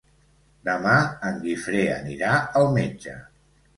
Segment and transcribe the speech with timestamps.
[0.69, 0.95] Demà
[1.31, 3.19] en Guifré anirà al metge.